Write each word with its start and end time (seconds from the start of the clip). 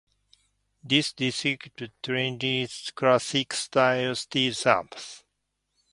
This 0.83 1.13
district 1.13 1.79
retains 2.09 2.91
classic-style 2.95 4.13
streetlamps. 4.15 5.21